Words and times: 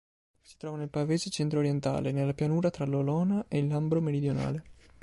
Si 0.41 0.55
trova 0.57 0.77
nel 0.77 0.89
Pavese 0.89 1.29
centro-orientale, 1.29 2.11
nella 2.11 2.33
pianura 2.33 2.71
tra 2.71 2.85
l'Olona 2.85 3.45
e 3.47 3.59
il 3.59 3.67
Lambro 3.67 4.01
meridionale. 4.01 4.63